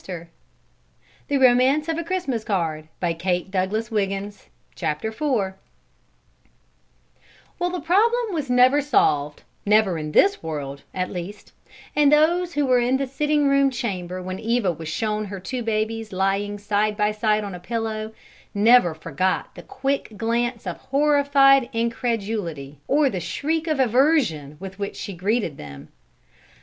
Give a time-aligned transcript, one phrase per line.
[0.01, 0.37] If the problem can
[1.27, 5.53] be solved, the child will do it." IV
[7.59, 11.51] Well, the problem never was solved, never in this world, at least;
[11.95, 15.61] and those who were in the sitting room chamber when Eva was shown her two
[15.61, 18.11] babies lying side by side on a pillow,
[18.55, 24.95] never forgot the quick glance of horrified incredulity, or the shriek of aversion with which
[24.95, 25.89] she greeted them.